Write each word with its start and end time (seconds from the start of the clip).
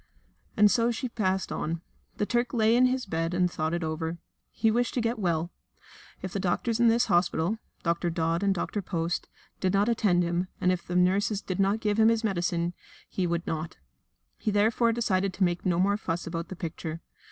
And 0.57 0.71
so 0.71 0.89
she 0.89 1.07
passed 1.07 1.51
on. 1.51 1.79
The 2.17 2.25
Turk 2.25 2.55
lay 2.55 2.75
in 2.75 2.87
his 2.87 3.05
bed 3.05 3.35
and 3.35 3.51
thought 3.51 3.71
it 3.75 3.83
over. 3.83 4.17
He 4.51 4.71
wished 4.71 4.95
to 4.95 4.99
get 4.99 5.19
well. 5.19 5.51
If 6.23 6.33
the 6.33 6.39
doctors 6.39 6.79
in 6.79 6.87
this 6.87 7.05
hospital 7.05 7.59
Dr. 7.83 8.09
Dodd 8.09 8.41
and 8.41 8.51
Dr. 8.51 8.81
Post 8.81 9.27
did 9.59 9.73
not 9.73 9.87
attend 9.89 10.23
him, 10.23 10.47
and 10.59 10.71
if 10.71 10.87
the 10.87 10.95
nurses 10.95 11.43
did 11.43 11.59
not 11.59 11.81
give 11.81 11.99
him 11.99 12.09
his 12.09 12.23
medicine, 12.23 12.73
he 13.07 13.27
would 13.27 13.45
not. 13.45 13.77
He 14.39 14.49
therefore 14.49 14.91
decided 14.91 15.35
to 15.35 15.43
make 15.43 15.67
no 15.67 15.77
more 15.77 15.97
fuss 15.97 16.25
about 16.25 16.47
the 16.47 16.55
picture. 16.55 17.01